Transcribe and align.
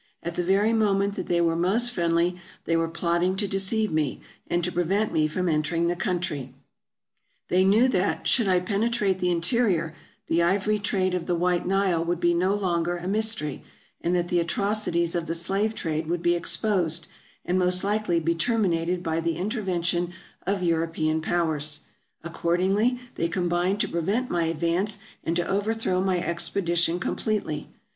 At 0.23 0.33
the 0.33 0.43
very 0.43 0.73
moment 0.73 1.13
that 1.13 1.27
they 1.27 1.41
were 1.41 1.55
most 1.55 1.91
friendly, 1.91 2.35
they 2.65 2.75
were 2.75 2.87
plotting 2.87 3.35
to 3.35 3.47
deceive 3.47 3.91
me, 3.91 4.19
and 4.47 4.63
to 4.63 4.71
prevent 4.71 5.13
me 5.13 5.27
from 5.27 5.47
entering 5.47 5.85
the 5.89 5.95
country. 5.95 6.55
They 7.49 7.63
knew 7.63 7.87
that, 7.89 8.27
should 8.27 8.47
I 8.47 8.61
penetrate 8.61 9.19
the 9.19 9.29
in 9.29 9.41
terior, 9.41 9.93
the 10.25 10.41
ivory 10.41 10.79
trade 10.79 11.13
of 11.13 11.27
the 11.27 11.35
White 11.35 11.67
Nile 11.67 12.03
would 12.03 12.19
be 12.19 12.33
no 12.33 12.55
longer 12.55 12.97
a 12.97 13.07
mystery, 13.07 13.61
and 14.03 14.15
that 14.15 14.29
the 14.29 14.39
atrocities 14.39 15.13
of 15.13 15.27
the 15.27 15.35
slave 15.35 15.75
trade 15.75 16.07
would 16.07 16.23
be 16.23 16.33
exposed, 16.33 17.05
and 17.45 17.59
most 17.59 17.83
likely 17.83 18.19
be 18.19 18.33
terminated 18.33 19.03
by 19.03 19.19
the 19.19 19.35
interven 19.37 19.83
tion 19.85 20.13
of 20.47 20.63
European 20.63 21.21
Powers; 21.21 21.81
accordingly 22.23 22.99
they 23.13 23.27
combined 23.27 23.79
to 23.81 23.87
prevent 23.87 24.31
my 24.31 24.45
advance, 24.45 24.97
and 25.23 25.35
to 25.35 25.47
overthrow 25.47 26.01
my 26.03 26.17
expedition 26.19 26.99
com 26.99 27.15
pletely. 27.17 27.67